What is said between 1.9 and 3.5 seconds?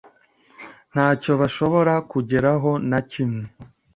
kugeraho nakimwe